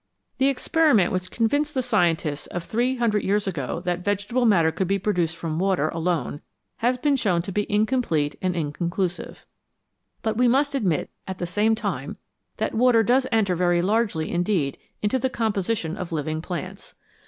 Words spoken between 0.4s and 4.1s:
experiment which convinced the scientists of three hundred years ago that